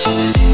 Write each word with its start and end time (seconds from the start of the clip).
Thank 0.00 0.42
you. 0.42 0.47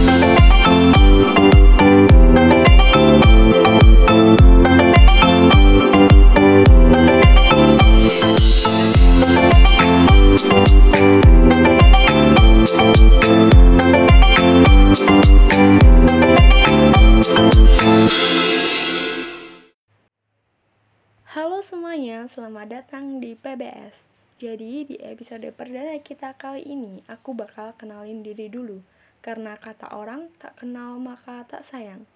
Halo 21.35 21.67
semuanya, 21.67 22.31
selamat 22.31 22.67
datang 22.71 23.19
di 23.19 23.35
PBS. 23.35 24.07
Jadi 24.39 24.87
di 24.87 24.95
episode 25.03 25.51
perdana 25.51 25.99
kita 25.99 26.31
kali 26.39 26.63
ini, 26.63 27.03
aku 27.11 27.35
bakal 27.35 27.75
kenalin 27.75 28.23
diri 28.23 28.47
dulu. 28.47 28.79
Karena 29.19 29.59
kata 29.59 29.99
orang, 29.99 30.31
tak 30.39 30.55
kenal 30.63 30.95
maka 31.03 31.43
tak 31.51 31.67
sayang. 31.67 32.07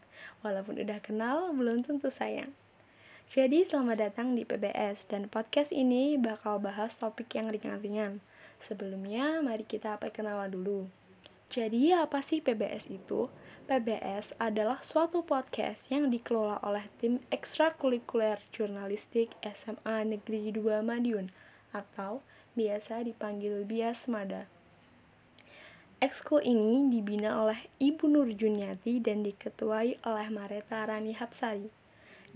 Walaupun 0.47 0.79
udah 0.79 1.03
kenal, 1.03 1.51
belum 1.51 1.83
tentu 1.83 2.15
sayang. 2.15 2.55
Jadi 3.35 3.67
selamat 3.67 4.07
datang 4.07 4.39
di 4.39 4.47
PBS, 4.47 5.11
dan 5.11 5.27
podcast 5.27 5.75
ini 5.75 6.15
bakal 6.15 6.63
bahas 6.63 6.95
topik 6.95 7.35
yang 7.35 7.51
ringan-ringan. 7.51 8.23
Sebelumnya, 8.63 9.43
mari 9.43 9.67
kita 9.67 9.99
perkenalan 9.99 10.55
dulu. 10.55 10.87
Jadi 11.49 11.97
apa 11.97 12.21
sih 12.21 12.45
PBS 12.45 12.93
itu? 12.93 13.25
PBS 13.65 14.37
adalah 14.37 14.85
suatu 14.85 15.25
podcast 15.25 15.89
yang 15.89 16.13
dikelola 16.13 16.61
oleh 16.61 16.85
tim 17.01 17.25
ekstrakurikuler 17.33 18.37
jurnalistik 18.53 19.33
SMA 19.41 20.05
Negeri 20.05 20.53
2 20.53 20.85
Madiun 20.85 21.33
atau 21.73 22.21
biasa 22.53 23.01
dipanggil 23.01 23.65
Bias 23.65 24.13
Mada. 24.13 24.45
Ekskul 26.05 26.45
ini 26.45 26.93
dibina 26.93 27.41
oleh 27.41 27.59
Ibu 27.81 28.13
Nur 28.13 28.29
Juniati 28.29 29.01
dan 29.01 29.25
diketuai 29.25 30.05
oleh 30.05 30.29
Mareta 30.29 30.85
Rani 30.85 31.17
Hapsari. 31.17 31.73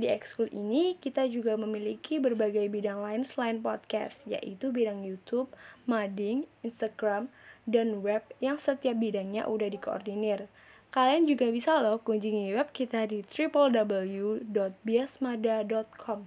Di 0.01 0.09
ekskul 0.09 0.48
ini 0.48 0.97
kita 0.97 1.29
juga 1.29 1.61
memiliki 1.61 2.17
berbagai 2.17 2.73
bidang 2.73 3.05
lain 3.05 3.29
selain 3.29 3.61
podcast, 3.61 4.25
yaitu 4.25 4.73
bidang 4.73 5.05
YouTube, 5.05 5.53
mading, 5.85 6.48
Instagram, 6.65 7.29
dan 7.69 8.01
web 8.01 8.25
yang 8.41 8.57
setiap 8.57 8.97
bidangnya 8.97 9.45
udah 9.45 9.69
dikoordinir. 9.69 10.48
Kalian 10.93 11.25
juga 11.29 11.48
bisa 11.48 11.81
loh 11.81 11.97
kunjungi 12.01 12.53
web 12.57 12.73
kita 12.73 13.07
di 13.09 13.23
www.biasmada.com. 13.25 16.20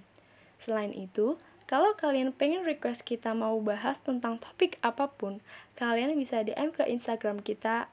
Selain 0.58 0.90
itu, 0.90 1.38
kalau 1.66 1.98
kalian 1.98 2.30
pengen 2.30 2.62
request 2.62 3.02
kita 3.02 3.34
mau 3.34 3.58
bahas 3.58 3.98
tentang 3.98 4.38
topik 4.38 4.78
apa 4.86 5.10
pun, 5.10 5.42
kalian 5.74 6.14
bisa 6.14 6.46
DM 6.46 6.70
ke 6.70 6.86
Instagram 6.86 7.42
kita 7.42 7.90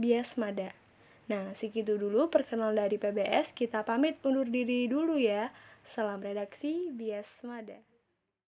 @biasmada. 0.00 0.79
Nah, 1.30 1.54
segitu 1.54 1.94
dulu 1.94 2.26
perkenalan 2.26 2.90
dari 2.90 2.98
PBS. 2.98 3.54
Kita 3.54 3.86
pamit 3.86 4.18
undur 4.26 4.50
diri 4.50 4.90
dulu 4.90 5.14
ya. 5.14 5.54
Salam 5.86 6.18
redaksi 6.18 6.90
Biasmada. 6.90 7.89